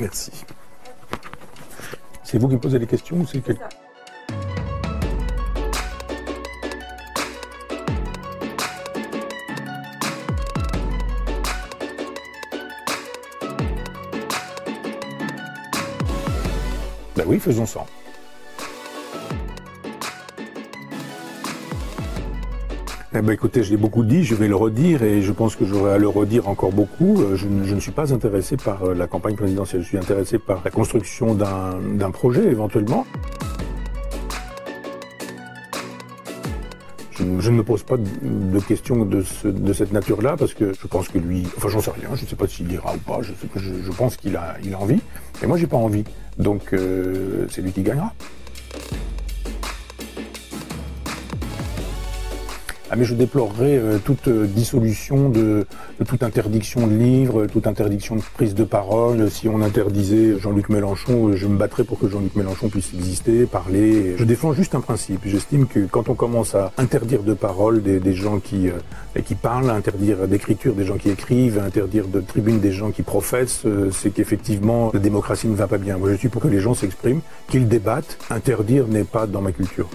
[0.00, 0.32] Merci.
[2.24, 3.68] C'est vous qui posez les questions ou c'est quelqu'un?
[17.14, 17.84] Ben oui, faisons ça.
[23.12, 25.64] Eh ben écoutez, je l'ai beaucoup dit, je vais le redire et je pense que
[25.64, 27.20] j'aurai à le redire encore beaucoup.
[27.20, 30.62] Euh, Je, ne- suis pas intéressé par euh, la campagne présidentielle, je suis intéressé par
[30.64, 33.04] la construction d'un projet éventuellement.
[37.10, 40.86] Je, ne- me pose pas de, questions de, ce- de cette nature-là parce que je
[40.86, 43.18] pense que lui, enfin j'en sais rien, je ne sais pas s'il ira ou pas,
[43.22, 45.00] je pense qu'il a, il a envie,
[45.42, 46.04] et moi j'ai pas envie,
[46.38, 48.14] donc euh, c'est lui qui gagnera.
[52.92, 55.64] Ah mais je déplorerais euh, toute euh, dissolution de,
[56.06, 59.30] toute interdiction de livres, toute interdiction de prise de parole.
[59.30, 63.46] Si on interdisait Jean-Luc Mélenchon, euh, je me battrais pour que Jean-Luc Mélenchon puisse exister,
[63.46, 64.16] parler.
[64.16, 65.20] Je défends juste un principe.
[65.24, 69.70] J'estime que quand on commence à interdire de parole des, gens qui, euh, qui parlent,
[69.70, 73.62] à interdire d'écriture des gens qui écrivent, à interdire de tribune des gens qui professent,
[73.66, 75.98] euh, c'est qu'effectivement la démocratie ne va pas bien.
[75.98, 78.18] Moi je suis pour que les gens s'expriment, qu'ils débattent.
[78.30, 79.88] Interdire n'est pas dans ma culture.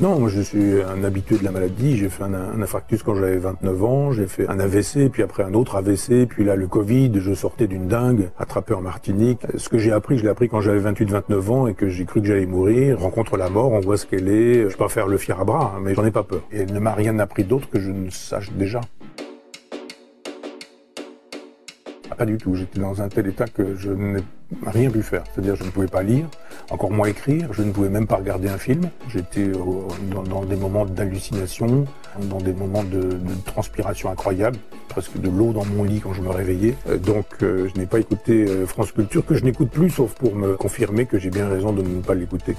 [0.00, 1.96] Non, moi je suis un habitué de la maladie.
[1.96, 5.42] J'ai fait un, un infarctus quand j'avais 29 ans, j'ai fait un AVC, puis après
[5.42, 9.40] un autre AVC, puis là le Covid, je sortais d'une dingue, attrapé en Martinique.
[9.56, 12.20] Ce que j'ai appris, je l'ai appris quand j'avais 28-29 ans et que j'ai cru
[12.20, 13.00] que j'allais mourir.
[13.00, 14.70] Rencontre la mort, on voit ce qu'elle est.
[14.70, 16.42] Je peux pas faire le fier à bras, hein, mais j'en ai pas peur.
[16.52, 18.80] Et elle ne m'a rien appris d'autre que je ne sache déjà.
[22.18, 22.56] Pas du tout.
[22.56, 24.20] J'étais dans un tel état que je n'ai
[24.66, 25.22] rien pu faire.
[25.32, 26.26] C'est-à-dire, je ne pouvais pas lire,
[26.68, 27.52] encore moins écrire.
[27.52, 28.90] Je ne pouvais même pas regarder un film.
[29.08, 31.84] J'étais euh, dans, des moments d'hallucination,
[32.22, 36.30] dans des moments de, transpiration incroyable, presque de l'eau dans mon lit quand je me
[36.30, 36.74] réveillais.
[36.88, 40.34] Euh, Donc, euh, je n'ai pas écouté France Culture, que je n'écoute plus, sauf pour
[40.34, 42.56] me confirmer que j'ai bien raison de ne pas l'écouter.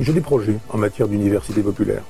[0.00, 2.02] J'ai des projets en matière d'université populaire.